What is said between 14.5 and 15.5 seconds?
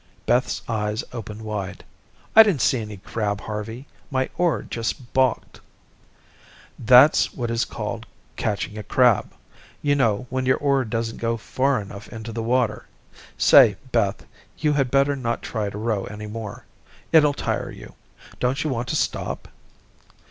you had better not